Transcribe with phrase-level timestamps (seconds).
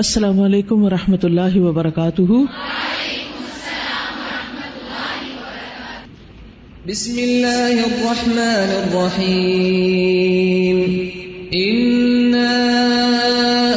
[0.00, 2.32] السلام علیکم و رحمۃ اللہ وبرکاتہ۔
[6.88, 10.82] بسم الله الرحمن الرحيم
[11.60, 12.50] إنا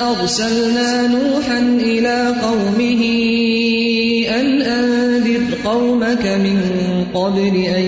[0.09, 3.01] أرسلنا نوحا إلى قومه
[4.39, 6.59] أن أنذر قومك من
[7.13, 7.87] قبل أن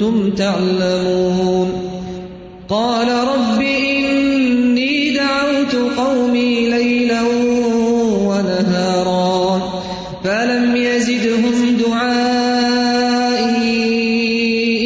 [0.00, 1.68] كنتم تعلمون
[2.68, 7.22] قال رب إني دعوت قومي ليلا
[8.26, 9.62] ونهارا
[10.24, 12.94] فلم يزدهم دعائي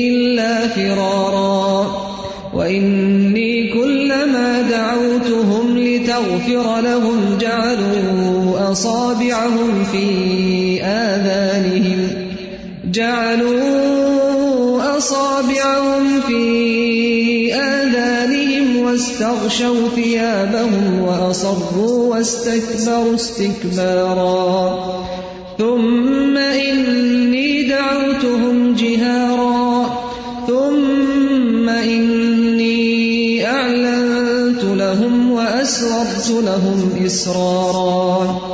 [0.08, 1.86] إلا فرارا
[2.54, 10.53] وإني كلما دعوتهم لتغفر لهم جعلوا أصابعهم في
[15.05, 24.94] أصابعهم في آذانهم واستغشوا ثيابهم وأصروا واستكبروا استكبارا.
[25.58, 29.86] ثم إني دعوتهم جهارا.
[30.46, 38.53] ثم إني أعلنت لهم وأسررت لهم إسرارا.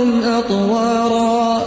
[0.00, 1.62] خلقكم أطوارا.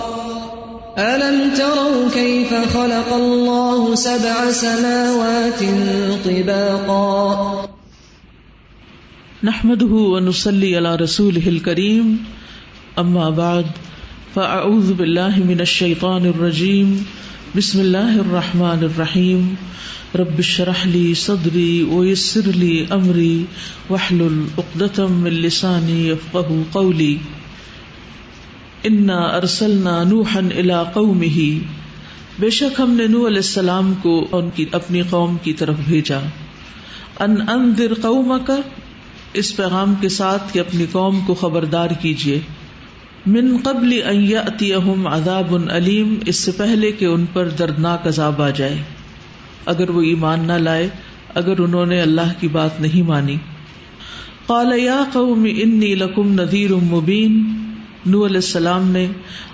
[0.98, 5.62] ألم تروا كيف خلق الله سبع سماوات
[6.26, 7.70] طباقا؟
[9.44, 12.26] نحمده ونصلي على رسوله الكريم.
[13.00, 13.66] أما بعد
[14.36, 17.06] فأعوذ بالله من الشيطان الرجيم.
[17.56, 19.56] بسم الله الرحمن الرحيم.
[20.16, 23.46] رب اشرح لي صدري ويسر لي أمري
[23.90, 27.18] واحلل عقدة من لساني يفقهوا قولي.
[28.84, 31.58] انا ارسلنا نوحا الى قومه۔
[32.40, 36.20] بے شک ہم نے نوح علیہ السلام کو ان کی اپنی قوم کی طرف بھیجا۔
[37.20, 38.52] ان انذر قومک
[39.34, 42.40] اس پیغام کے ساتھ کہ اپنی قوم کو خبردار کیجیے۔
[43.26, 48.50] من قبل ان یاتیہم عذاب علیم اس سے پہلے کہ ان پر دردناک عذاب آ
[48.50, 48.78] جائے۔
[49.66, 50.90] اگر وہ ایمان نہ لائے،
[51.34, 53.36] اگر انہوں نے اللہ کی بات نہیں مانی۔
[54.46, 57.63] قال یا قوم انی لکم نذیر مبین
[58.06, 59.08] نو علیہ السلام نے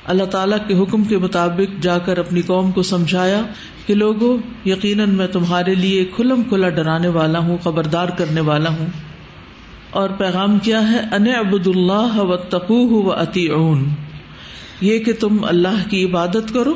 [0.06, 3.42] اللہ تعالیٰ کے حکم کے مطابق جا کر اپنی قوم کو سمجھایا
[3.86, 8.88] کہ لوگوں یقیناً میں تمہارے لیے کھلم کھلا ڈرانے والا ہوں، خبردار کرنے والا ہوں۔
[9.90, 13.48] اور پیغام کیا ہے؟ ان ابد اللہ و تقو و عتی
[14.82, 16.74] یہ کہ تم اللہ کی عبادت کرو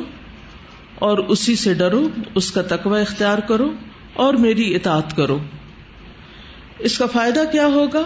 [0.98, 3.72] اور اسی سے ڈرو، اس کا تقوی اختیار کرو
[4.14, 5.38] اور میری اطاعت کرو۔
[6.78, 8.02] اس کا فائدہ کیا ہوگا؟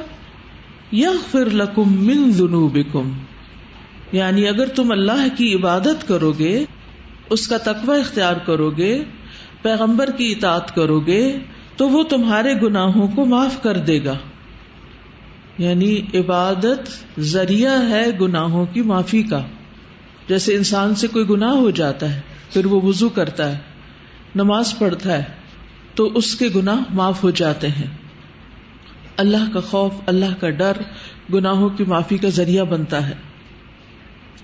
[0.92, 3.10] یا پھر لکم من ذنوبکم۔
[4.12, 6.64] یعنی اگر تم اللہ کی عبادت کرو گے
[7.30, 9.04] اس کا تقوی اختیار کرو گے
[9.62, 11.38] پیغمبر کی اطاعت کرو گے
[11.76, 14.14] تو وہ تمہارے گناہوں کو معاف کر دے گا۔
[15.58, 19.42] یعنی عبادت ذریعہ ہے گناہوں کی معافی کا۔
[20.28, 22.20] جیسے انسان سے کوئی گناہ ہو جاتا ہے،
[22.52, 23.58] پھر وہ وضو کرتا ہے،
[24.34, 25.24] نماز پڑھتا ہے،
[25.94, 27.96] تو اس کے گناہ معاف ہو جاتے ہیں۔
[29.16, 30.72] اللہ کا خوف، اللہ کا ڈر
[31.34, 33.27] گناہوں کی معافی کا ذریعہ بنتا ہے۔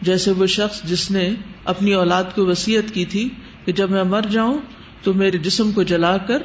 [0.03, 1.31] جیسے وہ شخص جس نے
[1.65, 3.29] اپنی اولاد کو وسیعت کی تھی
[3.65, 4.59] کہ جب میں مر جاؤں
[5.03, 6.43] تو میرے جسم کو جلا کر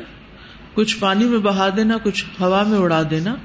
[0.73, 3.35] کچھ پانی میں بہا دینا، کچھ ہوا میں اڑا دینا۔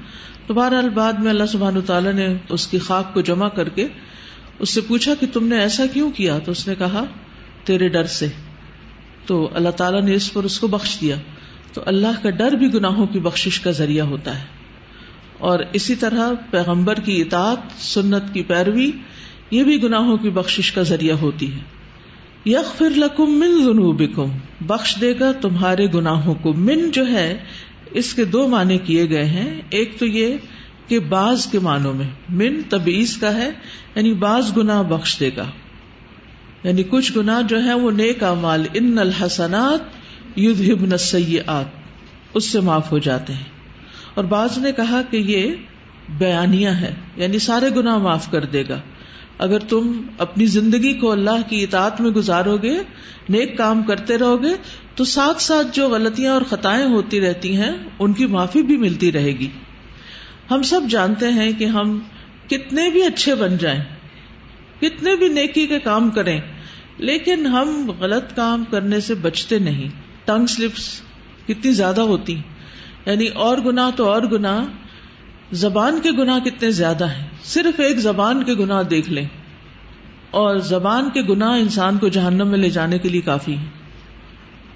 [0.47, 3.87] تو بہرحال بعد میں اللہ سبحان تعالیٰ نے اس کی خاک کو جمع کر کے
[4.59, 7.03] اس سے پوچھا کہ تم نے ایسا کیوں کیا؟ تو اس نے کہا،
[7.63, 8.27] تیرے ڈر سے۔
[9.25, 11.15] تو اللہ تعالیٰ نے اس پر اس کو بخش دیا۔
[11.73, 14.45] تو اللہ کا ڈر بھی گناہوں کی بخشش کا ذریعہ ہوتا ہے۔
[15.37, 18.91] اور اسی طرح پیغمبر کی اطاعت، سنت کی پیروی
[19.51, 21.59] یہ بھی گناہوں کی بخشش کا ذریعہ ہوتی ہے۔
[22.45, 24.27] یغفر لکم من ذنوبکم،
[24.61, 27.37] بخش دے گا تمہارے گناہوں کو۔ من جو ہے،
[27.91, 30.37] اس کے دو معنی کیے گئے ہیں۔ ایک تو یہ
[30.87, 33.49] کہ بعض کے معنوں میں، من تبعیض کا ہے
[33.95, 35.45] یعنی بعض گنا بخش دے گا۔
[36.63, 39.79] یعنی کچھ گنا جو ہے وہ نیک امال ان الحسنات
[40.39, 41.65] یدھبن السیئات،
[42.33, 43.55] اس سے معاف ہو جاتے ہیں۔
[44.13, 45.51] اور بعض نے کہا کہ یہ
[46.17, 48.79] بیانیہ ہے یعنی سارے گنا معاف کر دے گا۔
[49.37, 52.77] اگر تم اپنی زندگی کو اللہ کی اطاعت میں گزارو گے،
[53.29, 54.49] نیک کام کرتے رہو گے،
[54.95, 59.11] تو ساتھ ساتھ جو غلطیاں اور خطائیں ہوتی رہتی ہیں، ان کی معافی بھی ملتی
[59.11, 59.47] رہے گی۔
[60.51, 61.99] ہم سب جانتے ہیں کہ ہم
[62.47, 63.83] کتنے بھی اچھے بن جائیں،
[64.81, 66.41] کتنے بھی نیکی کے کام کریں،
[66.97, 69.89] لیکن ہم غلط کام کرنے سے بچتے نہیں۔
[70.25, 71.01] ٹنگ سلپس
[71.47, 72.37] کتنی زیادہ ہوتی۔
[73.05, 74.65] یعنی اور گنا تو اور گنا
[75.51, 79.25] زبان کے گنا کتنے زیادہ ہیں؟ صرف ایک زبان کے گنا دیکھ لیں۔
[80.31, 83.65] اور زبان کے گنا انسان کو جہنم میں لے جانے کے لیے کافی ہے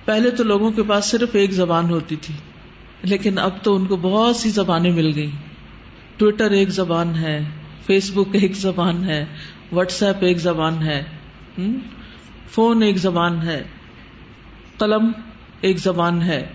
[0.06, 2.34] پہلے تو لوگوں کے پاس صرف ایک زبان ہوتی تھی،
[3.04, 5.32] لیکن اب تو ان کو بہت سی زبانیں مل گئی
[6.18, 7.46] ٹویٹر ایک زبان ہے
[7.86, 9.26] فیس بک ایک زبان ہے
[9.72, 11.04] واٹس ایپ ایک زبان ہے
[12.50, 13.64] فون ایک زبان ہے،
[14.78, 15.12] قلم
[15.62, 16.48] ایک زبان ہے۔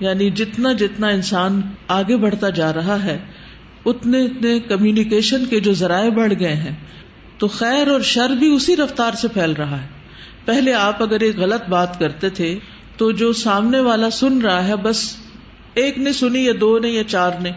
[0.00, 3.18] یعنی جتنا جتنا انسان آگے بڑھتا جا رہا ہے،
[3.86, 6.76] اتنے اتنے کمیونیکیشن کے جو ذرائع بڑھ گئے ہیں،
[7.38, 9.86] تو خیر اور شر بھی اسی رفتار سے پھیل رہا ہے۔
[10.44, 12.58] پہلے آپ اگر ایک غلط بات کرتے تھے،
[12.96, 15.16] تو جو سامنے والا سن رہا ہے، بس
[15.74, 17.50] ایک نے سنی یا دو نے یا چار نے۔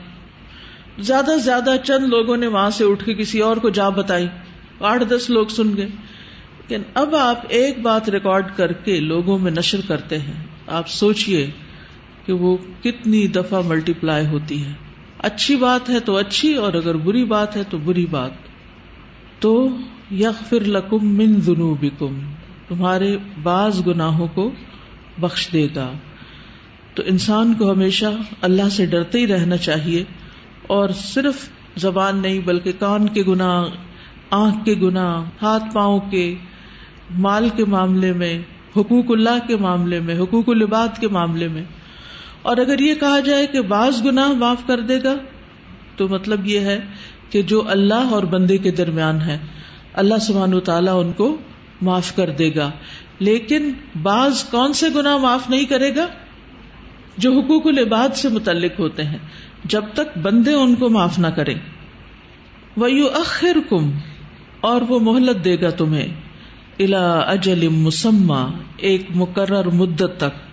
[0.99, 4.27] زیادہ سے زیادہ چند لوگوں نے وہاں سے اٹھ کے کسی اور کو جا بتائی۔
[4.79, 9.51] آٹھ دس لوگ سن گئے۔ لیکن اب آپ ایک بات ریکارڈ کر کے لوگوں میں
[9.51, 11.49] نشر کرتے ہیں۔ آپ سوچئے
[12.25, 14.73] کہ وہ کتنی دفعہ ملٹی پلائی ہوتی ہے
[15.19, 18.31] اچھی بات ہے تو اچھی اور اگر بری بات ہے تو بری بات۔
[19.39, 19.69] تو
[20.11, 22.19] یغ فر لکم من ذنوبکم،
[22.67, 24.51] تمہارے بعض گناہوں کو
[25.17, 25.91] بخش دے گا۔
[26.93, 28.05] تو انسان کو ہمیشہ
[28.41, 30.03] اللہ سے ڈرتے ہی رہنا چاہیے۔
[30.67, 33.65] اور صرف زبان نہیں، بلکہ کان کے گنا
[34.29, 36.35] آنکھ کے گنا ہاتھ پاؤں کے،
[37.17, 38.41] مال کے معاملے میں،
[38.77, 41.63] حقوق اللہ کے معاملے میں، حقوق العباد کے معاملے میں
[42.43, 45.15] اور اگر یہ کہا جائے کہ بعض گنا معاف کر دے گا،
[45.95, 46.79] تو مطلب یہ ہے
[47.29, 49.37] کہ جو اللہ اور بندے کے درمیان ہے،
[49.93, 51.37] اللہ سبحان تعالیٰ ان کو
[51.81, 52.71] معاف کر دے گا۔
[53.19, 56.07] لیکن بعض کون سے گنا معاف نہیں کرے گا؟
[57.17, 59.17] جو حقوق العباد سے متعلق ہوتے ہیں۔
[59.65, 61.55] جب تک بندے ان کو معاف نہ کریں۔
[62.77, 63.91] وہ یو اخر کم
[64.61, 66.07] اور وہ مہلت دے گا تمہیں۔
[66.79, 70.52] الا اجل مسمہ ایک مقرر مدت تک۔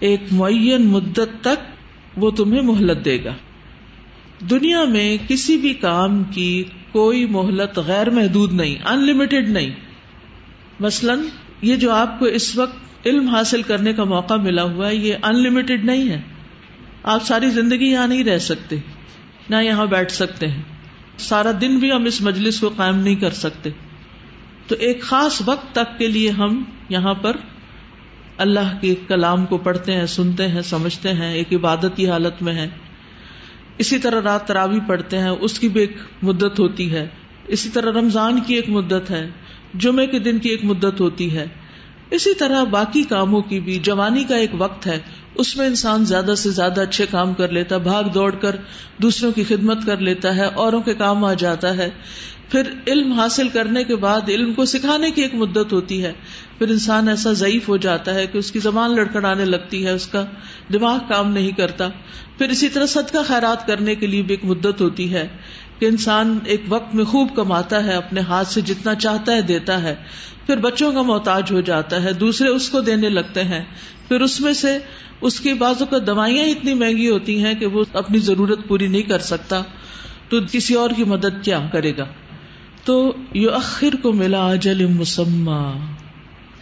[0.00, 1.70] ایک معین مدت تک
[2.16, 3.34] وہ تمہیں مہلت دے گا۔
[4.50, 9.70] دنیا میں کسی بھی کام کی کوئی مہلت غیر محدود نہیں ان لمیٹڈ نہیں۔
[10.80, 11.20] مثلاً
[11.62, 15.14] یہ جو آپ کو اس وقت علم حاصل کرنے کا موقع ملا ہوا ہے، یہ
[15.22, 16.20] ان لمیٹڈ نہیں ہے۔
[17.02, 18.76] آپ ساری زندگی یہاں نہیں رہ سکتے،
[19.50, 20.62] نہ یہاں بیٹھ سکتے ہیں۔
[21.18, 23.70] سارا دن بھی ہم اس مجلس کو قائم نہیں کر سکتے۔
[24.66, 27.36] تو ایک خاص وقت تک کے لیے ہم یہاں پر
[28.38, 32.54] اللہ کے کلام کو پڑھتے ہیں، سنتے ہیں، سمجھتے ہیں، ایک عبادت کی حالت میں
[32.54, 32.68] ہے
[33.78, 37.08] اسی طرح رات تراوی پڑھتے ہیں، اس کی بھی ایک مدت ہوتی ہے۔
[37.46, 39.28] اسی طرح رمضان کی ایک مدت ہے
[39.74, 41.46] جمعے کے دن کی ایک مدت ہوتی ہے۔
[42.10, 44.98] اسی طرح باقی کاموں کی بھی، جوانی کا ایک وقت ہے۔
[45.34, 48.56] اس میں انسان زیادہ سے زیادہ اچھے کام کر لیتا ہے بھاگ دوڑ کر
[49.02, 51.90] دوسروں کی خدمت کر لیتا ہے، اوروں کے کام آ جاتا ہے۔
[52.48, 56.12] پھر علم حاصل کرنے کے بعد علم کو سکھانے کی ایک مدت ہوتی ہے۔
[56.58, 60.06] پھر انسان ایسا ضعیف ہو جاتا ہے کہ اس کی زبان لڑکڑانے لگتی ہے، اس
[60.06, 60.24] کا
[60.72, 61.88] دماغ کام نہیں کرتا۔
[62.38, 65.28] پھر اسی طرح صدقہ خیرات کرنے کے لیے بھی ایک مدت ہوتی ہے
[65.78, 69.82] کہ انسان ایک وقت میں خوب کماتا ہے، اپنے ہاتھ سے جتنا چاہتا ہے دیتا
[69.82, 69.94] ہے۔
[70.46, 73.64] پھر بچوں کا محتاج ہو جاتا ہے، دوسرے اس کو دینے لگتے ہیں۔
[74.08, 74.78] پھر اس میں سے
[75.20, 79.02] اس کی بازو کا دوائیاں اتنی مہنگی ہوتی ہیں کہ وہ اپنی ضرورت پوری نہیں
[79.02, 79.62] کر سکتا۔
[80.28, 82.04] تو کسی اور کی مدد کیا کرے گا؟
[82.88, 85.78] تو یو اخر کو ملا اجل مسمہ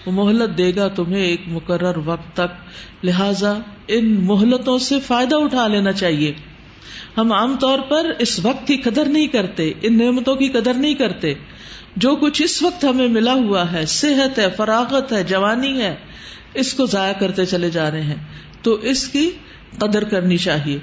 [0.06, 2.66] وہ مہلت دے گا تمہیں ایک مقرر وقت تک۔
[3.04, 6.33] لہذا ان مہلتوں سے فائدہ اٹھا لینا چاہیے۔
[7.18, 10.95] ہم عام طور پر اس وقت کی قدر نہیں کرتے، ان نعمتوں کی قدر نہیں
[10.95, 11.35] کرتے۔
[11.97, 15.95] جو کچھ اس وقت ہمیں ملا ہوا ہے، صحت ہے، فراغت ہے، جوانی ہے،
[16.54, 18.25] اس کو ضائع کرتے چلے جا رہے ہیں۔
[18.62, 19.30] تو اس کی
[19.78, 20.78] قدر کرنی چاہیے۔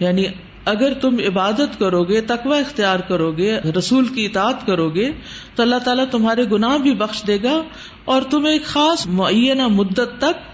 [0.00, 0.24] یعنی
[0.68, 5.12] اگر تم عبادت کرو گے تقوی اختیار کرو گے رسول کی اطاعت کرو گے
[5.54, 7.62] تو اللہ تعالیٰ تمہارے گناہ بھی بخش دے گا
[8.04, 10.46] اور تمہیں ایک خاص معینہ مدت تک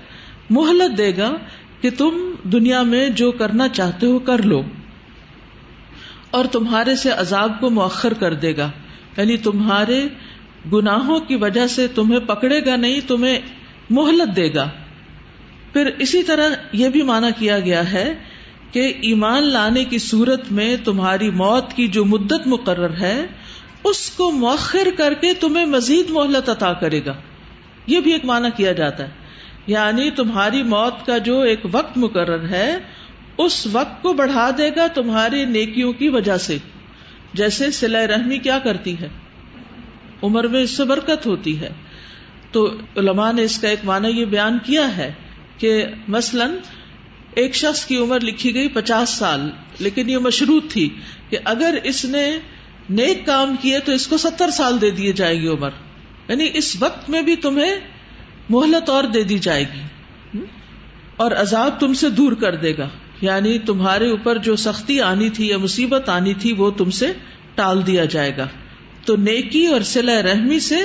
[0.50, 1.32] مہلت دے گا
[1.80, 4.62] کہ تم دنیا میں جو کرنا چاہتے ہو کر لو
[6.30, 8.70] اور تمہارے سے عذاب کو مؤخر کر دے گا۔
[9.16, 10.08] یعنی تمہارے
[10.72, 13.38] گناہوں کی وجہ سے تمہیں پکڑے گا نہیں، تمہیں
[13.90, 14.68] مہلت دے گا۔
[15.72, 18.14] پھر اسی طرح یہ بھی مانا کیا گیا ہے
[18.74, 23.26] کہ ایمان لانے کی صورت میں تمہاری موت کی جو مدت مقرر ہے،
[23.84, 27.14] اس کو مؤخر کر کے تمہیں مزید مہلت عطا کرے گا۔
[27.86, 29.10] یہ بھی ایک معنی کیا جاتا ہے۔
[29.66, 32.78] یعنی تمہاری موت کا جو ایک وقت مقرر ہے،
[33.38, 36.58] اس وقت کو بڑھا دے گا تمہاری نیکیوں کی وجہ سے۔
[37.34, 39.08] جیسے سلح رحمی کیا کرتی ہے؟
[40.22, 41.70] عمر میں اس سے برکت ہوتی ہے۔
[42.52, 45.12] تو علماء نے اس کا ایک معنی یہ بیان کیا ہے
[45.58, 46.56] کہ مثلاً
[47.34, 50.88] ایک شخص کی عمر لکھی گئی پچاس سال، لیکن یہ مشروط تھی
[51.28, 52.38] کہ اگر اس نے
[52.90, 55.70] نیک کام کیے تو اس کو ستر سال دے دیے جائے گی عمر۔
[56.28, 57.76] یعنی اس وقت میں بھی تمہیں
[58.48, 59.80] مہلت اور دے دی جائے گی۔
[61.16, 62.88] اور عذاب تم سے دور کر دے گا۔
[63.20, 67.12] یعنی تمہارے اوپر جو سختی آنی تھی یا مصیبت آنی تھی وہ تم سے
[67.54, 68.46] ٹال دیا جائے گا۔
[69.04, 70.76] تو نیکی اور سلا رحمی سے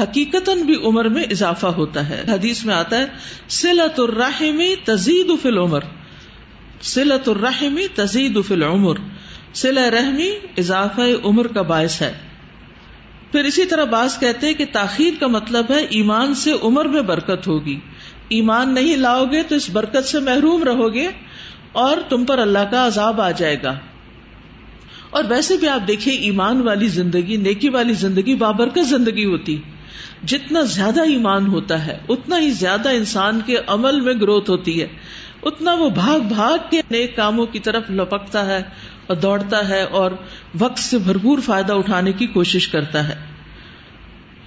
[0.00, 3.06] حقیقت بھی عمر میں اضافہ ہوتا ہے۔ حدیث میں آتا ہے
[3.48, 5.80] سلت الرحمی تزید فل عمر
[6.82, 8.94] سلت الرحمی تزید فل عمر
[9.54, 12.12] سلا رحمی اضافہ عمر کا باعث ہے۔
[13.32, 17.02] پھر اسی طرح باز کہتے ہیں کہ تاخیر کا مطلب ہے ایمان سے عمر میں
[17.02, 17.80] برکت ہوگی۔
[18.28, 21.08] ایمان نہیں لاؤ گے تو اس برکت سے محروم رہو گے
[21.72, 23.78] اور تم پر اللہ کا عذاب آ جائے گا۔
[25.10, 29.62] اور ویسے بھی آپ دیکھیں، ایمان والی زندگی، نیکی والی زندگی بابرکت زندگی ہوتی۔
[30.24, 34.88] جتنا زیادہ ایمان ہوتا ہے، اتنا ہی زیادہ انسان کے عمل میں گروتھ ہوتی ہے۔
[35.42, 38.62] اتنا وہ بھاگ بھاگ کے نیک کاموں کی طرف لپکتا ہے
[39.06, 40.10] اور دوڑتا ہے اور
[40.58, 43.14] وقت سے بھرپور فائدہ اٹھانے کی کوشش کرتا ہے۔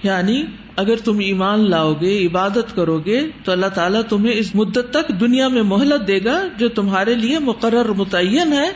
[0.02, 0.44] یعنی
[0.76, 5.08] اگر تم ایمان لاؤ گے عبادت کرو گے تو اللہ تعالیٰ تمہیں اس مدت تک
[5.08, 8.70] دنیا میں مہلت دے گا جو تمہارے لیے مقرر، متعین ہے۔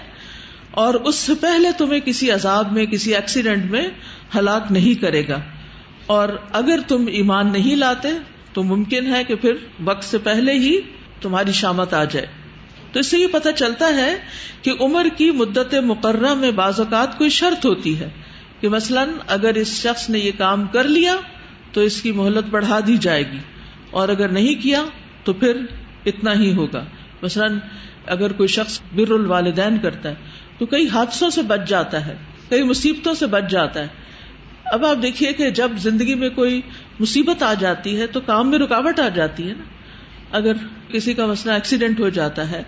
[0.71, 3.89] اور اس سے پہلے تمہیں کسی عذاب میں، کسی ایکسیڈنٹ میں
[4.39, 5.41] ہلاک نہیں کرے گا۔
[6.11, 8.09] اور اگر تم ایمان نہیں لاتے
[8.53, 9.53] تو ممکن ہے کہ پھر
[9.85, 10.81] وقت سے پہلے ہی
[11.21, 12.27] تمہاری شامت آ جائے۔
[12.93, 14.17] تو اس سے یہ پتا چلتا ہے
[14.63, 18.09] کہ عمر کی مدت مقررہ میں بعض اوقات کوئی شرط ہوتی ہے
[18.61, 21.17] کہ مثلاً اگر اس شخص نے یہ کام کر لیا
[21.73, 23.39] تو اس کی مہلت بڑھا دی جائے گی
[23.91, 24.85] اور اگر نہیں کیا
[25.25, 25.57] تو پھر
[26.07, 26.85] اتنا ہی ہوگا۔
[27.23, 27.59] مثلاً
[28.07, 30.15] اگر کوئی شخص بر الوالدین کرتا ہے
[30.59, 32.17] تو کئی حادثوں سے بچ جاتا ہے،
[32.49, 33.87] کئی مصیبتوں سے بچ جاتا ہے۔
[34.71, 36.61] اب آپ دیکھیے کہ جب زندگی میں کوئی
[37.01, 39.65] مصیبت آ جاتی ہے تو کام میں رکاوٹ آ جاتی ہے نا۔
[40.31, 40.53] اگر
[40.89, 42.63] کسی کا مسئلہ ایکسیڈنٹ ہو جاتا ہے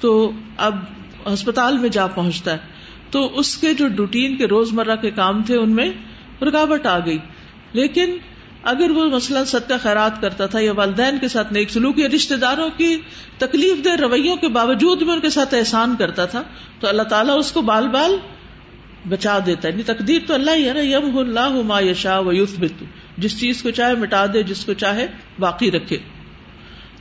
[0.00, 0.74] تو اب
[1.32, 2.58] ہسپتال میں جا پہنچتا ہے۔
[3.10, 5.92] تو اس کے جو روٹین کے روز مرہ کے کام تھے ان میں
[6.42, 7.18] رکاوٹ آ گئی۔
[7.72, 8.16] لیکن
[8.62, 12.36] اگر وہ مسئلہ ستیہ خیرات کرتا تھا یا والدین کے ساتھ نیک سلوک یا رشتے
[12.36, 12.96] داروں کی
[13.38, 16.42] تکلیف دہ رویوں کے باوجود بھی ان کے ساتھ احسان کرتا تھا
[16.80, 18.16] تو اللہ تعالیٰ اس کو بال بال
[19.08, 22.32] بچا دیتا ہے۔ یعنی تقدیر تو اللہ ہی ہے نا یم اللہ ما یشا و
[22.32, 22.64] یوف
[23.18, 25.06] جس چیز کو چاہے مٹا دے، جس کو چاہے
[25.38, 25.98] باقی رکھے۔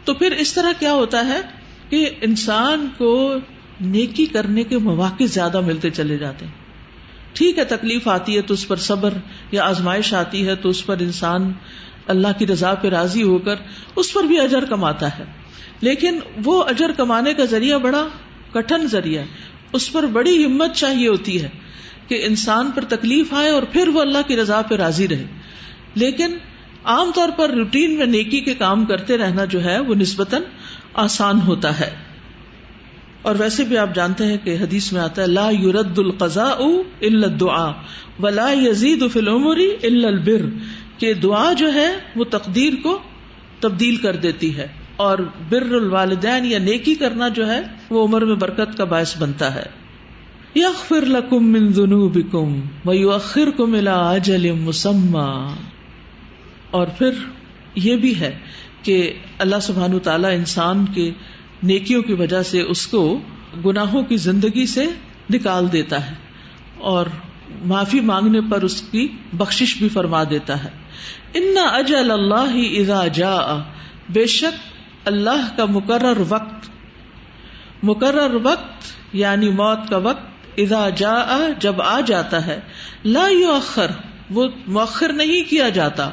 [0.04, 1.42] تو پھر اس طرح کیا ہوتا ہے
[1.90, 3.36] کہ انسان کو
[3.82, 6.54] نیکی کرنے کے مواقع زیادہ ملتے چلے جاتے ہیں۔
[7.34, 9.14] ٹھیک ہے، تکلیف آتی ہے تو اس پر صبر
[9.52, 11.52] یا آزمائش آتی ہے تو اس پر انسان
[12.08, 13.56] اللہ کی رضا پہ راضی ہو کر
[13.96, 15.24] اس پر بھی اجر کماتا ہے۔
[15.82, 18.08] لیکن وہ اجر کمانے کا ذریعہ بڑا
[18.54, 19.28] کٹن ذریعہ ہے۔
[19.74, 21.50] اس پر بڑی ہمت چاہیے ہوتی ہے۔
[22.08, 25.26] کہ انسان پر تکلیف آئے اور پھر وہ اللہ کی رضا پہ راضی رہے۔
[25.96, 26.38] لیکن
[26.84, 30.42] عام طور پر روٹین میں نیکی کے کام کرتے رہنا جو ہے وہ نسبتاً
[30.94, 31.96] آسان ہوتا ہے۔
[33.22, 36.60] اور ویسے بھی آپ جانتے ہیں کہ حدیث میں آتا ہے، لا یورد القضاء
[37.02, 37.72] الا الدعاء
[38.20, 40.46] ولا یزید فی العمر الا البر۔
[40.98, 43.00] کہ دعا جو ہے وہ تقدیر کو
[43.60, 48.36] تبدیل کر دیتی ہے اور بر الوالدین یا نیکی کرنا جو ہے وہ عمر میں
[48.36, 49.66] برکت کا باعث بنتا ہے۔
[50.56, 55.54] یغفر لکم من ذنوبکم ویؤخرکم الى اجل مسمى
[56.72, 57.10] اور پھر
[57.76, 58.40] یہ بھی ہے
[58.84, 61.12] کہ اللہ سبحانہ تعالی انسان کے
[61.64, 63.20] نیکیوں کی وجہ سے اس کو
[63.66, 64.86] گناہوں کی زندگی سے
[65.30, 66.16] نکال دیتا ہے
[66.78, 67.06] اور
[67.66, 70.70] معافی مانگنے پر اس کی بخش بھی فرما دیتا ہے۔
[71.34, 73.60] ان اجل اللہ اذا جا
[74.10, 76.70] بے شک اللہ کا مقرر وقت
[77.84, 81.26] مقرر وقت یعنی موت کا وقت اذا جا
[81.60, 82.60] جب آ جاتا ہے،
[83.06, 83.92] لا یؤخر،
[84.30, 86.10] وہ مؤخر نہیں کیا جاتا۔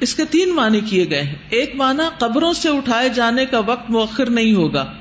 [0.00, 3.90] اس کے تین معنی کیے گئے ہیں۔ ایک معنی، قبروں سے اٹھائے جانے کا وقت
[3.90, 4.92] مؤخر نہیں ہوگا۔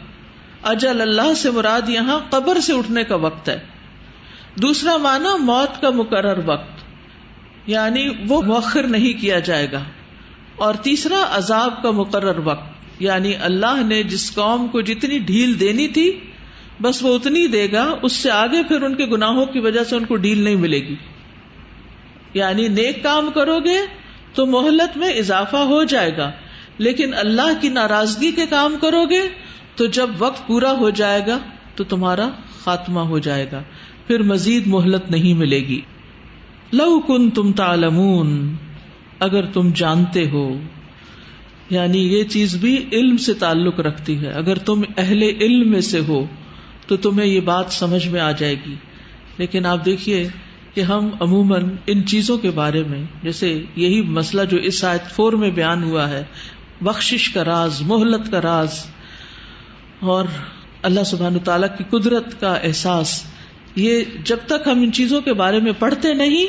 [0.63, 3.59] اجل اللہ سے مراد یہاں قبر سے اٹھنے کا وقت ہے۔
[4.55, 6.83] دوسرا معنی، موت کا مقرر وقت۔
[7.65, 9.83] یعنی وہ مؤخر نہیں کیا جائے گا۔
[10.55, 15.87] اور تیسرا، عذاب کا مقرر وقت۔ یعنی اللہ نے جس قوم کو جتنی ڈھیل دینی
[15.87, 16.28] تھی
[16.81, 19.95] بس وہ اتنی دے گا، اس سے آگے پھر ان کے گناہوں کی وجہ سے
[19.95, 20.95] ان کو ڈھیل نہیں ملے گی۔
[22.33, 23.77] یعنی نیک کام کرو گے
[24.33, 26.31] تو مہلت میں اضافہ ہو جائے گا،
[26.77, 29.21] لیکن اللہ کی ناراضگی کے کام کرو گے
[29.75, 31.39] تو جب وقت پورا ہو جائے گا
[31.75, 32.29] تو تمہارا
[32.63, 33.63] خاتمہ ہو جائے گا،
[34.07, 35.81] پھر مزید مہلت نہیں ملے گی۔
[36.73, 38.55] لو کن تم تالمون
[39.19, 40.59] اگر تم جانتے ہو۔
[41.69, 45.99] یعنی یہ چیز بھی علم سے تعلق رکھتی ہے۔ اگر تم اہل علم میں سے
[45.99, 46.25] ہو
[46.89, 48.75] تو تمہیں یہ بات سمجھ میں آ جائے گی۔
[49.37, 50.27] لیکن آپ دیکھیے
[50.73, 55.33] کہ ہم عموماً ان چیزوں کے بارے میں، جیسے یہی مسئلہ جو اس آیت فور
[55.33, 56.23] میں بیان ہوا ہے
[56.81, 58.85] بخش کا راز محلت کا راز،
[59.99, 60.25] اور
[60.81, 63.23] اللہ سبحان تعالی کی قدرت کا احساس،
[63.75, 66.45] یہ جب تک ہم ان چیزوں کے بارے میں پڑھتے نہیں،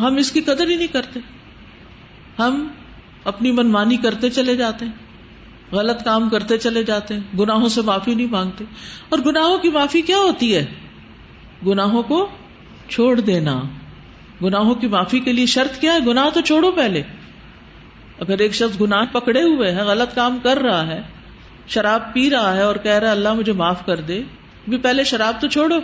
[0.00, 1.20] ہم اس کی قدر ہی نہیں کرتے۔
[2.38, 2.68] ہم
[3.24, 5.09] اپنی منمانی کرتے چلے جاتے ہیں۔
[5.72, 8.64] غلط کام کرتے چلے جاتے ہیں، گناہوں سے معافی نہیں مانگتے۔
[9.08, 10.66] اور گناہوں کی معافی کیا ہوتی ہے؟
[11.66, 12.28] گناہوں کو
[12.88, 13.60] چھوڑ دینا۔
[14.42, 17.02] گناہوں کی معافی کے لیے شرط کیا ہے؟ گناہ تو چھوڑو پہلے۔
[18.18, 21.02] اگر ایک شخص گناہ پکڑے ہوئے ہے، غلط کام کر رہا ہے،
[21.68, 24.22] شراب پی رہا ہے اور کہہ رہا ہے، اللہ مجھے معاف کر دے،
[24.68, 25.76] بھی پہلے شراب تو چھوڑو۔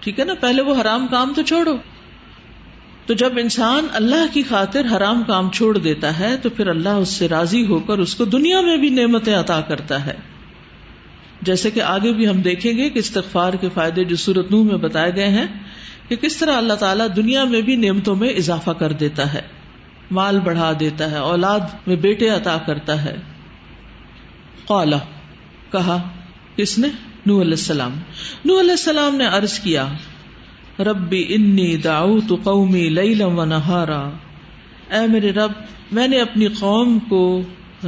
[0.00, 1.76] ٹھیک ہے نا؟ پہلے وہ حرام کام تو چھوڑو۔
[3.10, 7.08] تو جب انسان اللہ کی خاطر حرام کام چھوڑ دیتا ہے، تو پھر اللہ اس
[7.08, 10.14] سے راضی ہو کر اس کو دنیا میں بھی نعمتیں عطا کرتا ہے۔
[11.42, 14.76] جیسے کہ آگے بھی ہم دیکھیں گے کہ استغفار کے فائدے جو سورت نو میں
[14.76, 15.46] بتائے گئے ہیں
[16.08, 19.42] کہ کس طرح اللہ تعالیٰ دنیا میں بھی نعمتوں میں اضافہ کر دیتا ہے،
[20.10, 23.16] مال بڑھا دیتا ہے، اولاد میں بیٹے عطا کرتا ہے۔
[24.66, 24.98] قالا
[25.72, 25.98] کہا،
[26.56, 26.88] کس نے؟
[27.26, 27.92] نو علیہ السلام۔
[28.44, 29.86] نو علیہ السلام نے عرض کیا
[30.80, 34.10] ربی انی دعوت قومی لیلا و نہارا۔
[34.90, 35.52] اے میرے رب،
[35.92, 37.42] میں نے اپنی قوم کو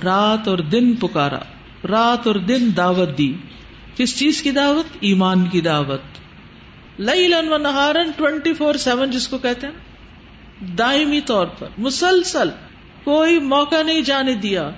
[0.04, 1.38] رات اور دن پکارا،
[1.90, 3.32] رات اور دن دعوت دی۔
[3.96, 6.00] کس چیز کی دعوت؟ ایمان کی دعوت۔
[6.98, 9.74] لیلن و نہارن ٹوینٹی فور سیون جس کو کہتے ہیں۔
[10.78, 12.48] دائمی طور پر، مسلسل،
[13.04, 14.70] کوئی موقع نہیں جانے دیا۔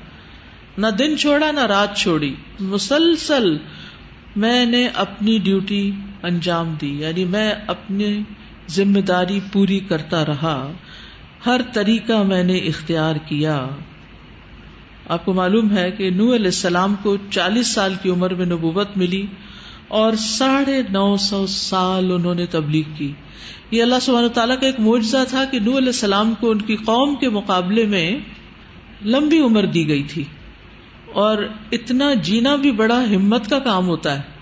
[0.78, 3.56] نہ دن چھوڑا، نہ رات چھوڑی۔ مسلسل
[4.36, 5.92] میں نے اپنی ڈیوٹی
[6.24, 8.22] انجام دی یعنی میں اپنی
[8.68, 10.72] ذمہ داری پوری کرتا رہا۔
[11.46, 13.66] ہر طریقہ میں نے اختیار کیا۔
[15.08, 18.96] آپ کو معلوم ہے کہ نو علیہ السلام کو چالیس سال کی عمر میں نبوت
[18.96, 19.26] ملی
[19.88, 23.12] اور ساڑھے نو سو سال انہوں نے تبلیغ کی۔
[23.70, 26.76] یہ اللہ سبحانہ تعالیٰ کا ایک معجزہ تھا کہ نو علیہ السلام کو ان کی
[26.76, 28.18] قوم کے مقابلے میں
[29.04, 30.24] لمبی عمر دی گئی تھی
[31.12, 34.33] اور اتنا جینا بھی بڑا ہمت کا کام ہوتا ہے۔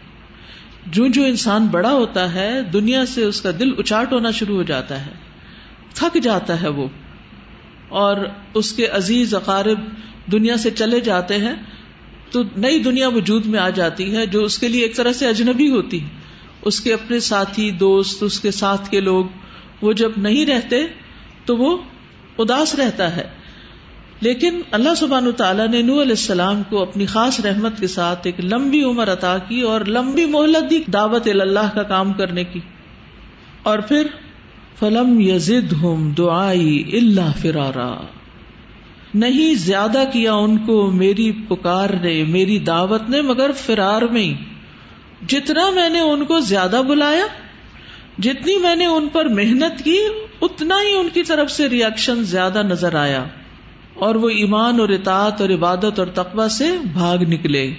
[0.87, 4.63] جو جو انسان بڑا ہوتا ہے، دنیا سے اس کا دل اچاٹ ہونا شروع ہو
[4.63, 5.11] جاتا ہے۔
[5.95, 6.89] تھک جاتا ہے وہ۔
[7.89, 8.17] اور
[8.55, 9.79] اس کے عزیز اقارب
[10.33, 11.55] دنیا سے چلے جاتے ہیں،
[12.31, 15.27] تو نئی دنیا وجود میں آ جاتی ہے، جو اس کے لیے ایک طرح سے
[15.27, 16.09] اجنبی ہوتی ہے۔
[16.63, 19.25] اس کے اپنے ساتھی، دوست، اس کے ساتھ کے لوگ،
[19.83, 20.87] وہ جب نہیں رہتے،
[21.45, 21.79] تو وہ
[22.39, 23.42] اداس رہتا ہے۔
[24.23, 28.41] لیکن اللہ سبحان تعالیٰ نے نو علیہ السلام کو اپنی خاص رحمت کے ساتھ ایک
[28.41, 32.61] لمبی عمر عطا کی اور لمبی مہلت دی دعوت اللہ کا کام کرنے کی۔
[33.63, 34.07] اور پھر
[34.79, 38.01] فلم یزد ہوں دعائی اللہ فرارا۔
[39.15, 44.43] نہیں زیادہ کیا ان کو میری پکار نے، میری دعوت نے، مگر فرار میں
[45.29, 47.27] جتنا میں نے ان کو زیادہ بلایا،
[48.19, 49.99] جتنی میں نے ان پر محنت کی،
[50.41, 53.25] اتنا ہی ان کی طرف سے ریئیکشن زیادہ نظر آیا۔
[53.95, 57.75] اور وہ ایمان اور اطاعت اور عبادت اور تقوی سے بھاگ نکلے۔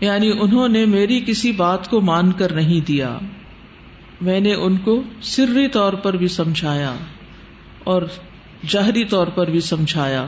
[0.00, 3.18] یعنی انہوں نے میری کسی بات کو مان کر نہیں دیا۔
[4.20, 6.94] میں نے ان کو سری طور پر بھی سمجھایا
[7.84, 8.02] اور
[8.68, 10.26] جہری طور پر بھی سمجھایا،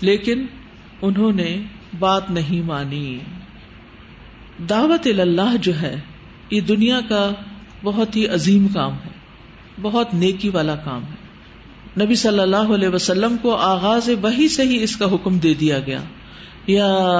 [0.00, 0.46] لیکن
[1.02, 1.62] انہوں نے
[1.98, 3.18] بات نہیں مانی۔
[4.68, 6.00] دعوت اللہ جو ہے،
[6.50, 7.30] یہ دنیا کا
[7.82, 9.10] بہت ہی عظیم کام ہے،
[9.82, 11.19] بہت نیکی والا کام ہے۔
[11.98, 15.78] نبی صلی اللہ علیہ وسلم کو آغاز وہی سے ہی اس کا حکم دے دیا
[15.78, 16.00] گیا۔
[16.66, 17.18] یا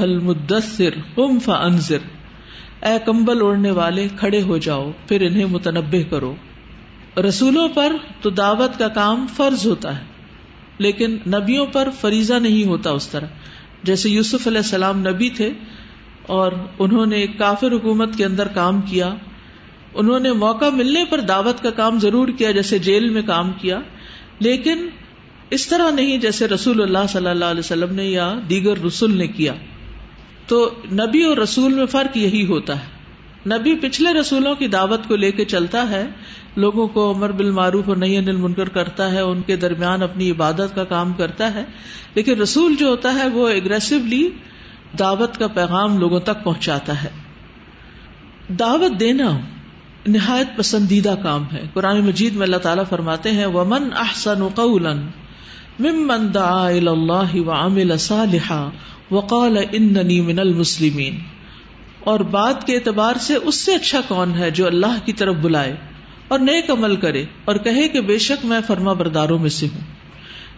[0.00, 1.98] المدثر، قم فانذر۔
[2.82, 6.34] اے کمبل اوڑھنے والے، کھڑے ہو جاؤ، پھر انہیں متنبع کرو۔
[7.28, 10.04] رسولوں پر تو دعوت کا کام فرض ہوتا ہے،
[10.78, 13.26] لیکن نبیوں پر فریضہ نہیں ہوتا اس طرح۔
[13.82, 15.50] جیسے یوسف علیہ السلام نبی تھے
[16.26, 19.14] اور انہوں نے ایک کافر حکومت کے اندر کام کیا
[19.94, 23.80] انہوں نے موقع ملنے پر دعوت کا کام ضرور کیا، جیسے جیل میں کام کیا،
[24.38, 24.88] لیکن
[25.50, 29.26] اس طرح نہیں جیسے رسول اللہ صلی اللہ علیہ وسلم نے یا دیگر رسول نے
[29.26, 29.54] کیا۔
[30.46, 33.02] تو نبی اور رسول میں فرق یہی ہوتا ہے۔
[33.46, 36.06] نبی پچھلے رسولوں کی دعوت کو لے کے چلتا ہے،
[36.56, 40.30] لوگوں کو عمر بال معروف اور نئی انل منکر کرتا ہے، ان کے درمیان اپنی
[40.30, 41.64] عبادت کا کام کرتا ہے۔
[42.14, 44.30] لیکن رسول جو ہوتا ہے، وہ اگریسولی
[44.98, 47.08] دعوت کا پیغام لوگوں تک پہنچاتا ہے۔
[48.48, 49.38] دعوت دینا
[50.06, 54.92] نہایت پسندیدہ کام ہے۔ قرآن مجید میں اللہ تعالیٰ فرماتے ہیں، ومن احسن قولا
[55.80, 58.68] ممن دعا الى اللہ وعمل صالحا
[59.10, 61.18] وقال اننی من المسلمین
[62.00, 65.76] اور بات کے اعتبار سے اس سے اچھا کون ہے جو اللہ کی طرف بلائے
[66.28, 69.80] اور نیک عمل کرے اور کہے کہ بے شک میں فرما برداروں میں سے ہوں۔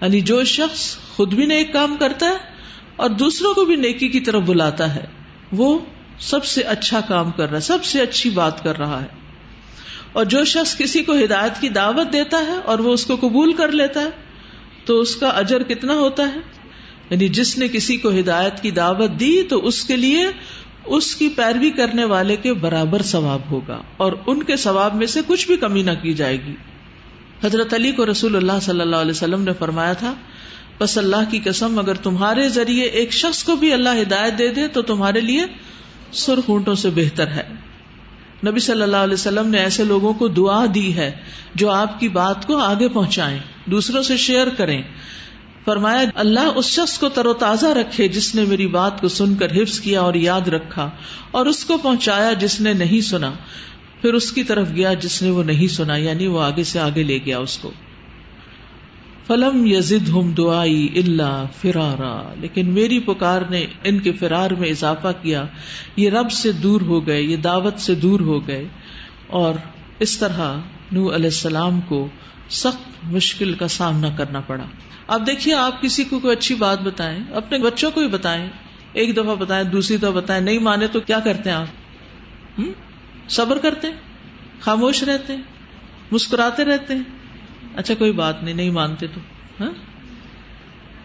[0.01, 2.37] یعنی جو شخص خود بھی نیک کام کرتا ہے
[2.97, 5.05] اور دوسروں کو بھی نیکی کی طرف بلاتا ہے،
[5.53, 5.79] وہ
[6.19, 9.24] سب سے اچھا کام کر رہا ہے، سب سے اچھی بات کر رہا ہے۔
[10.15, 13.53] اور جو شخص کسی کو ہدایت کی دعوت دیتا ہے اور وہ اس کو قبول
[13.53, 14.11] کر لیتا ہے،
[14.85, 16.41] تو اس کا اجر کتنا ہوتا ہے؟
[17.11, 20.27] یعنی جس نے کسی کو ہدایت کی دعوت دی، تو اس کے لیے
[20.87, 25.21] اس کی پیروی کرنے والے کے برابر ثواب ہوگا، اور ان کے ثواب میں سے
[25.27, 26.55] کچھ بھی کمی نہ کی جائے گی۔
[27.45, 30.15] حضرت علی کو رسول اللہ صلی اللہ علیہ وسلم نے فرمایا تھا،
[30.79, 34.69] بس اللہ کی قسم، اگر تمہارے ذریعے ایک شخص کو بھی اللہ ہدایت دے دے،
[34.69, 35.45] تو تمہارے لیے
[36.13, 37.47] سرخ اونٹوں سے بہتر ہے۔
[38.47, 41.13] نبی صلی اللہ علیہ وسلم نے ایسے لوگوں کو دعا دی ہے
[41.55, 44.83] جو آپ کی بات کو آگے پہنچائیں، دوسروں سے شیئر کریں۔
[45.65, 49.35] فرمایا، اللہ اس شخص کو تر و تازہ رکھے جس نے میری بات کو سن
[49.35, 50.91] کر حفظ کیا اور یاد رکھا
[51.31, 53.33] اور اس کو پہنچایا جس نے نہیں سنا۔
[54.03, 57.03] پھر اس کی طرف گیا جس نے وہ نہیں سنا یعنی وہ آگے سے آگے
[57.03, 57.73] لے گیا اس کو۔
[59.27, 65.09] فلم یزد ہم دعائی اللہ فرارا، لیکن میری پکار نے ان کے فرار میں اضافہ
[65.23, 65.45] کیا،
[65.97, 68.69] یہ رب سے دور ہو گئے، یہ دعوت سے دور ہو گئے۔
[69.27, 69.55] اور
[69.99, 70.57] اس طرح
[70.93, 72.09] نو علیہ السلام کو
[72.51, 74.65] سخت مشکل کا سامنا کرنا پڑا۔
[75.07, 78.49] اب دیکھیے، آپ کسی کو کوئی اچھی بات بتائیں، اپنے بچوں کو بھی بتائیں،
[78.93, 82.61] ایک دفعہ بتائیں، دوسری دفعہ بتائیں، نہیں مانے تو کیا کرتے ہیں آپ؟
[83.29, 83.95] صبر کرتے ہیں؟
[84.61, 85.43] خاموش رہتے ہیں؟
[86.13, 87.24] مسکراتے رہتے ہیں؟
[87.77, 89.21] اچھا کوئی بات نہیں نہیں مانتے تو
[89.61, 89.71] ہاں؟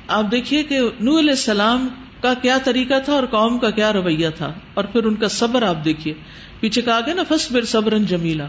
[0.08, 1.88] آپ دیکھیے کہ نو علیہ السلام
[2.22, 5.64] کا کیا طریقہ تھا اور قوم کا کیا رویہ تھا، اور پھر ان کا صبر
[5.64, 6.14] آپ دیکھیے۔
[6.60, 8.48] پیچھے کہا گیا نا فس بر صبر جمیلا۔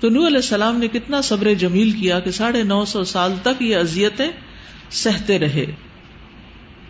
[0.00, 3.62] تو نو علیہ السلام نے کتنا صبر جمیل کیا کہ ساڑھے نو سو سال تک
[3.62, 4.30] یہ اذیتیں
[4.90, 5.66] سہتے رہے۔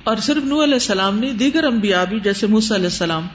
[0.05, 3.27] اور صرف نو علیہ السلام نے دیگر انبیاء بھی، جیسے موسیٰ علیہ السلام۔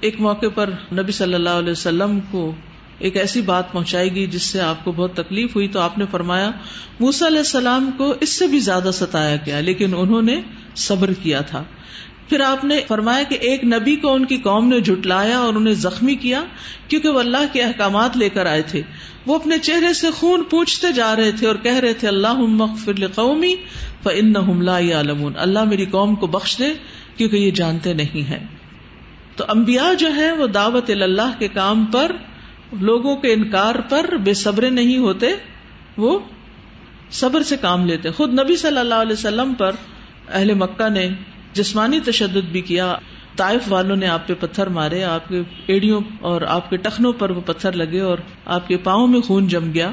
[0.00, 2.54] ایک موقع پر نبی صلی اللہ علیہ وسلم کو
[3.02, 6.04] ایک ایسی بات پہنچائی گئی جس سے آپ کو بہت تکلیف ہوئی تو آپ نے
[6.10, 6.50] فرمایا
[7.00, 10.40] موسا علیہ السلام کو اس سے بھی زیادہ ستایا گیا، لیکن انہوں نے
[10.76, 11.62] صبر کیا تھا۔
[12.28, 15.74] پھر آپ نے فرمایا کہ ایک نبی کو ان کی قوم نے جٹلایا اور انہیں
[15.74, 16.42] زخمی کیا،
[16.88, 18.82] کیونکہ وہ اللہ کے احکامات لے کر آئے تھے۔
[19.26, 23.54] وہ اپنے چہرے سے خون پوچھتے جا رہے تھے اور کہہ رہے تھے اللہ قومی
[24.02, 26.72] فن لا عالمون اللہ میری قوم کو بخش دے،
[27.16, 28.46] کیونکہ یہ جانتے نہیں ہیں۔
[29.36, 32.12] تو امبیا جو ہے وہ دعوت اللہ کے کام پر
[32.80, 35.32] لوگوں کے انکار پر بے صبر نہیں ہوتے،
[35.96, 36.18] وہ
[37.10, 39.72] صبر سے کام لیتے۔ خود نبی صلی اللہ علیہ وسلم پر
[40.28, 41.08] اہل مکہ نے
[41.52, 42.96] جسمانی تشدد بھی کیا۔
[43.36, 47.30] طائف والوں نے آپ پہ پتھر مارے، آپ کے ایڑیوں اور آپ کے ٹخنوں پر
[47.30, 49.90] وہ پتھر لگے اور آپ کے پاؤں میں خون جم گیا۔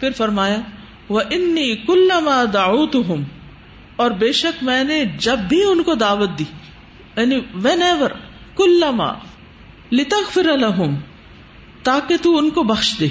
[0.00, 0.60] پھر فرمایا
[1.08, 2.08] وہ انی کل
[2.52, 3.24] داؤت ہوں
[3.96, 6.44] اور بے شک میں نے جب بھی ان کو دعوت دی
[7.16, 8.10] یعنی وین ایور
[8.56, 8.82] کل
[9.92, 10.46] لتک فر
[11.86, 13.08] تاکہ تو ان کو بخش دے۔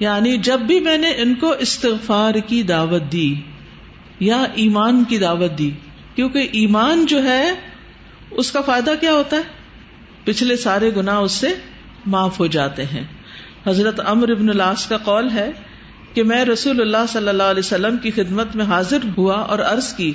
[0.00, 3.34] یعنی جب بھی میں نے ان کو استغفار کی دعوت دی
[4.20, 5.70] یا ایمان کی دعوت دی،
[6.14, 7.50] کیونکہ ایمان جو ہے،
[8.30, 9.42] اس کا فائدہ کیا ہوتا ہے؟
[10.24, 11.46] پچھلے سارے گنا اس سے
[12.06, 13.04] معاف ہو جاتے ہیں۔
[13.66, 15.50] حضرت امر ابن الاس کا قول ہے
[16.14, 19.92] کہ میں رسول اللہ صلی اللہ علیہ وسلم کی خدمت میں حاضر ہوا اور عرض
[19.92, 20.12] کی،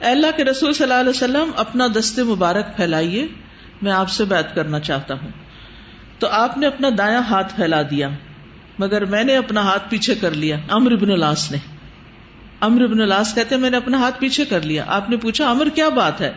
[0.00, 3.26] اے اللہ کے رسول صلی اللہ علیہ وسلم، اپنا دست مبارک پھیلائیے،
[3.82, 5.49] میں آپ سے بات کرنا چاہتا ہوں۔
[6.20, 8.08] تو آپ نے اپنا دایا ہاتھ پھیلا دیا۔
[8.78, 11.58] مگر میں نے اپنا ہاتھ پیچھے کر لیا۔ امر ابن الاس نے۔
[12.60, 15.68] امر ابن الاس کہتے میں نے اپنا ہاتھ پیچھے کر لیا۔ آپ نے پوچھا، امر
[15.68, 16.32] کیا بات ہے؟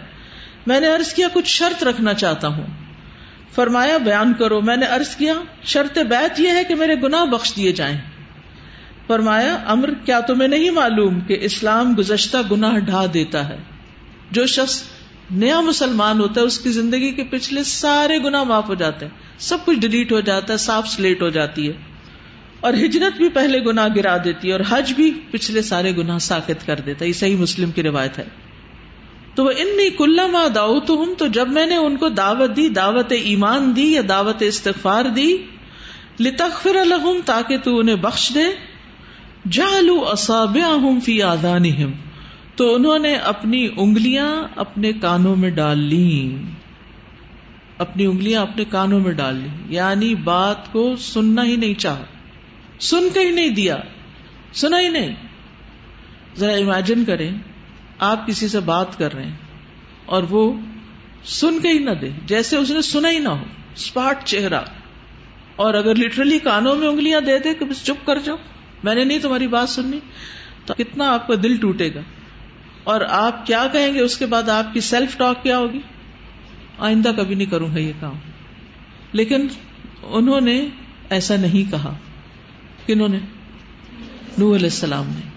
[0.67, 2.65] میں نے ارض کیا، کچھ شرط رکھنا چاہتا ہوں۔
[3.55, 7.55] فرمایا، بیان کرو۔ میں نے ارض کیا، شرط بیت یہ ہے کہ میرے گنا بخش
[7.55, 7.97] دیے جائیں۔
[9.07, 13.57] فرمایا، امر، کیا تمہیں نہیں معلوم کہ اسلام گزشتہ گناہ ڈھا دیتا ہے؟
[14.31, 14.83] جو شخص
[15.31, 19.13] نیا مسلمان ہوتا ہے، اس کی زندگی کے پچھلے سارے گنا معاف ہو جاتے ہیں۔
[19.39, 21.73] سب کچھ ڈیلیٹ ہو جاتا ہے صاف سلیٹ ہو جاتی ہے۔
[22.59, 26.65] اور ہجرت بھی پہلے گنا گرا دیتی ہے اور حج بھی پچھلے سارے گنا ساکت
[26.65, 28.25] کر دیتا ہے۔ یہ صحیح مسلم کی روایت ہے۔
[29.35, 32.69] تو وہ انی کلا ماں داؤت ہوں تو جب میں نے ان کو دعوت دی،
[32.69, 35.37] دعوت ایمان دی یا دعوت استغفار دی
[36.19, 38.43] لتخر الحم تاکہ تو انہیں بخش دے۔
[39.51, 41.65] جالو اصابیا ہوں فی آدان
[42.55, 46.37] تو انہوں نے اپنی انگلیاں اپنے کانوں میں ڈال لی
[47.77, 52.03] اپنی انگلیاں اپنے کانوں میں ڈال لی یعنی بات کو سننا ہی نہیں چاہا۔
[52.79, 53.77] سن کے ہی نہیں دیا۔
[54.53, 55.15] سنا ہی نہیں۔
[56.35, 57.31] ذرا امیجن کریں،
[57.99, 59.37] آپ کسی سے بات کر رہے ہیں
[60.05, 60.53] اور وہ
[61.25, 63.43] سن کے ہی نہ دے، جیسے اس نے سنا ہی نہ ہو۔
[63.75, 64.61] اسپاٹ چہرہ۔
[65.55, 68.35] اور اگر لٹرلی کانوں میں انگلیاں دے دے کہ بس چپ کر جاؤ،
[68.83, 69.99] میں نے نہیں تمہاری بات سننی،
[70.65, 72.01] تو کتنا آپ کا دل ٹوٹے گا۔
[72.83, 75.79] اور آپ کیا کہیں گے؟ اس کے بعد آپ کی سیلف ٹاک کیا ہوگی؟
[76.79, 78.13] آئندہ کبھی نہیں کروں گا یہ کام۔
[79.11, 79.47] لیکن
[80.03, 80.67] انہوں نے
[81.09, 81.93] ایسا نہیں کہا۔
[82.85, 83.19] کنہوں نے؟
[84.37, 85.33] نو علیہ السلام نے۔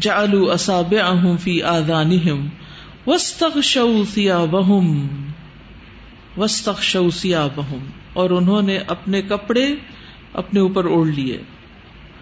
[0.00, 2.48] جعلوا اصابعهم في آذانهم
[3.06, 5.06] واستغشوا ثيابهم
[6.36, 9.74] واستغشوا ثيابهم اور انہوں نے اپنے کپڑے
[10.32, 11.42] اپنے اوپر اوڑھ لیے۔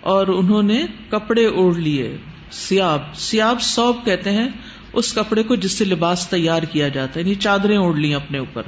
[0.00, 2.16] اور انہوں نے کپڑے اوڑھ لیے۔
[2.52, 4.48] سیاب سیاب سوب کہتے ہیں،
[4.92, 8.38] اس کپڑے کو جس سے لباس تیار کیا جاتا ہے یعنی چادریں اوڑھ لی اپنے
[8.38, 8.62] اوپر،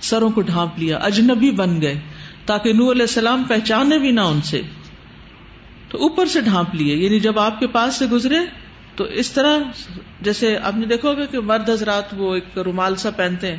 [0.00, 1.94] سروں کو ڈھانپ لیا، اجنبی بن گئے،
[2.46, 4.60] تاکہ نو علیہ السلام پہچانے بھی نہ ان سے،
[5.88, 8.38] تو اوپر سے ڈھانپ لیے یعنی جب آپ کے پاس سے گزرے،
[8.96, 9.58] تو اس طرح
[10.20, 13.58] جیسے آپ نے دیکھو گا کہ مرد حضرات وہ ایک رومال سا پہنتے ہیں،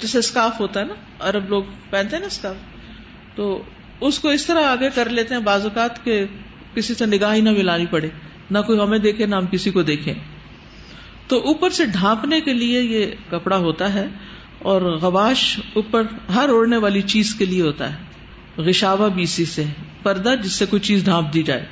[0.00, 3.62] جیسے اسکارف ہوتا ہے نا، عرب لوگ پہنتے ہیں نا اسکارف، تو
[4.00, 6.24] اس کو اس طرح آگے کر لیتے ہیں، بعض اوقات کے
[6.74, 8.08] کسی سے نگاہ ہی نہ ملانی پڑے۔
[8.50, 10.14] نہ کوئی ہمیں دیکھے، نہ ہم کسی کو دیکھیں۔
[11.26, 14.06] تو اوپر سے ڈھانپنے کے لیے یہ کپڑا ہوتا ہے
[14.58, 16.02] اور غباش اوپر
[16.34, 17.98] ہر اوڑھنے والی چیز کے لیے ہوتا ہے۔
[18.56, 19.64] غشاوا بیسی سے
[20.02, 21.66] پردہ جس سے کوئی چیز ڈھانپ دی جائے۔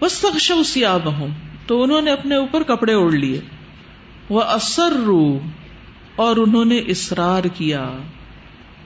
[0.00, 1.28] بس تخش اسی آب ہوں
[1.66, 3.40] تو انہوں نے اپنے اوپر کپڑے اوڑھ لیے۔
[4.28, 5.38] وہ اثر رو
[6.16, 7.90] اور انہوں نے اصرار کیا۔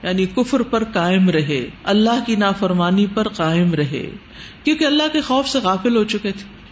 [0.03, 4.09] یعنی کفر پر قائم رہے۔ اللہ کی نافرمانی پر قائم رہے۔
[4.63, 6.62] کیونکہ اللہ کے خوف سے غافل ہو چکے تھے۔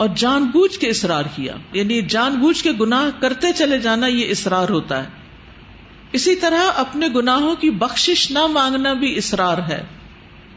[0.00, 4.30] اور جان بوجھ کے اصرار کیا۔ یعنی جان بوجھ کے گناہ کرتے چلے جانا یہ
[4.30, 5.08] اصرار ہوتا ہے۔
[6.12, 9.82] اسی طرح اپنے گناہوں کی بخشش نہ مانگنا بھی اصرار ہے۔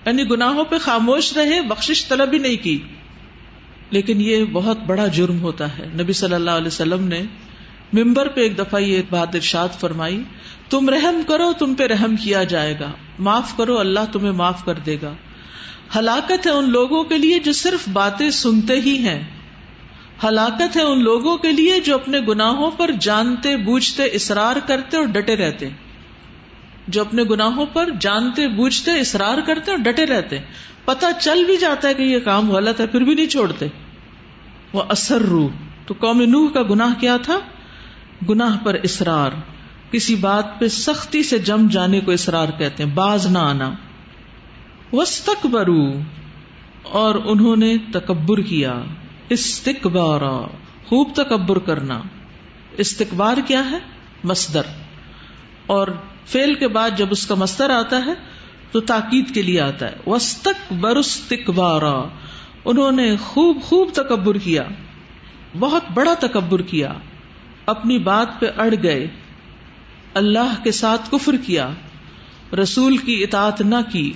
[0.06, 2.84] یعنی گناہوں پہ خاموش رہے بخش طلب ہی نہیں کی۔
[3.90, 7.22] لیکن یہ بہت بڑا جرم ہوتا ہے۔ نبی صلی اللہ علیہ وسلم نے
[7.94, 10.24] ممبر پہ ایک دفعہ یہ بات ارشاد فرمائی،
[10.70, 14.74] تم رحم کرو، تم پہ رحم کیا جائے گا۔ معاف کرو، اللہ تمہیں معاف کر
[14.74, 15.14] دے گا۔
[15.96, 19.33] ہلاکت ہے ان لوگوں کے لیے جو صرف باتیں سنتے ہی ہیں۔
[20.24, 25.06] ہلاکت ہے ان لوگوں کے لیے جو اپنے گناہوں پر جانتے بوجھتے اصرار کرتے اور
[25.06, 25.70] ڈٹے رہتے
[26.88, 30.40] جو اپنے گناہوں پر جانتے بوجھتے اصرار کرتے اور ڈٹے رہتے
[30.86, 33.68] پتا چل بھی جاتا ہے کہ یہ کام غلط ہے، پھر بھی نہیں چھوڑتے۔
[34.74, 35.50] وہ اثر روح
[35.86, 37.40] تو قوم نوح کا گناہ کیا تھا؟
[38.30, 39.32] گناہ پر اصرار۔
[39.92, 43.72] کسی بات پہ سختی سے جم جانے کو اصرار کہتے ہیں، باز نہ آنا۔
[44.94, 45.30] وسط
[46.84, 48.80] اور انہوں نے تکبر کیا۔
[49.30, 50.48] استقبارا
[50.86, 52.02] خوب تکبر کرنا۔
[52.78, 53.78] استقبار کیا ہے؟
[54.24, 54.62] مصدر۔
[55.66, 55.88] اور
[56.26, 58.14] فیل کے بعد جب اس کا مستر آتا ہے،
[58.72, 62.02] تو تاکید کے لیے آتا ہے۔ وسطک برستکبارا
[62.66, 64.64] انہوں نے خوب خوب تکبر کیا۔
[65.60, 66.94] بہت بڑا تکبر کیا۔
[67.66, 69.08] اپنی بات پہ اڑ گئے۔
[70.14, 71.70] اللہ کے ساتھ کفر کیا۔
[72.64, 74.14] رسول کی اطاعت نہ کی۔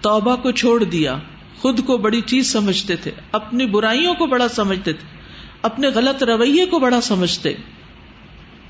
[0.00, 1.16] توبہ کو چھوڑ دیا۔
[1.60, 5.18] خود کو بڑی چیز سمجھتے تھے، اپنی برائیوں کو بڑا سمجھتے تھے،
[5.62, 7.54] اپنے غلط رویے کو بڑا سمجھتے۔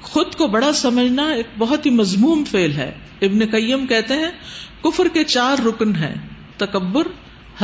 [0.01, 4.31] خود کو بڑا سمجھنا ایک بہت ہی مضموم فیل ہے۔ ابن قیم کہتے ہیں،
[4.85, 6.15] کفر کے چار رکن ہیں،
[6.57, 7.07] تکبر،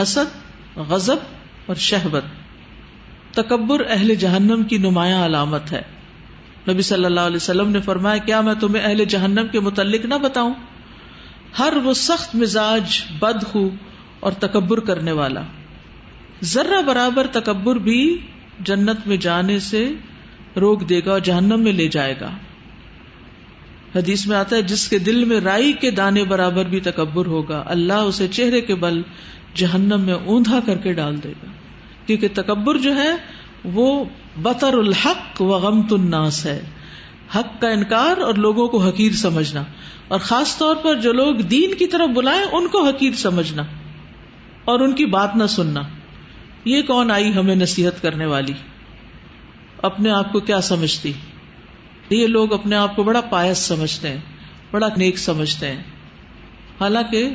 [0.03, 1.17] حسد غزب
[1.67, 2.25] اور شہبت
[3.35, 5.83] تکبر اہل جہنم کی نمایاں علامت ہے۔
[6.69, 10.15] نبی صلی اللہ علیہ وسلم نے فرمایا، کیا میں تمہیں اہل جہنم کے متعلق نہ
[10.15, 10.55] بتاؤں؟
[11.59, 13.45] ہر وہ سخت مزاج بد
[14.27, 15.43] اور تکبر کرنے والا۔
[16.43, 18.19] ذرہ برابر تکبر بھی
[18.61, 19.93] جنت میں جانے سے
[20.61, 22.31] روک دے گا اور جہنم میں لے جائے گا۔
[23.95, 27.63] حدیث میں آتا ہے، جس کے دل میں رائی کے دانے برابر بھی تکبر ہوگا،
[27.67, 29.03] اللہ اسے چہرے کے بل
[29.55, 31.47] جہنم میں اوندھا کر کے ڈال دے گا۔
[32.07, 33.11] کیونکہ تکبر جو ہے،
[33.65, 34.05] وہ
[34.43, 36.63] بطر الحق و غمت الناس ہے۔
[37.35, 39.65] حق کا انکار اور لوگوں کو حقیر سمجھنا۔
[40.09, 43.63] اور خاص طور پر جو لوگ دین کی طرف بلائیں، ان کو حقیر سمجھنا۔
[44.67, 45.81] اور ان کی بات نہ سننا۔
[46.65, 48.53] یہ کون آئی ہمیں نصیحت کرنے والی؟
[49.83, 51.13] اپنے آپ کو کیا سمجھتی؟
[52.11, 54.21] یہ لوگ اپنے آپ کو بڑا پایس سمجھتے ہیں،
[54.71, 55.83] بڑا نیک سمجھتے ہیں۔
[56.81, 57.29] حالانکہ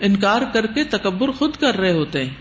[0.00, 2.34] انکار کر کے تکبر خود کر رہے ہوتے ہیں۔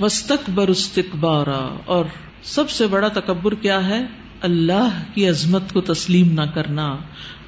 [0.00, 2.04] وسطک برستکبارا اور
[2.42, 4.06] سب سے بڑا تکبر کیا ہے؟
[4.40, 6.96] اللہ کی عظمت کو تسلیم نہ کرنا،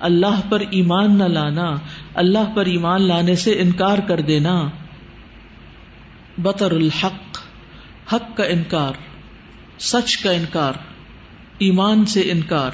[0.01, 1.77] اللہ پر ایمان نہ لانا،
[2.15, 4.71] اللہ پر ایمان لانے سے انکار کر دینا۔
[6.39, 7.39] بطر الحق
[8.13, 8.93] حق کا انکار
[9.79, 10.73] سچ کا انکار
[11.59, 12.71] ایمان سے انکار۔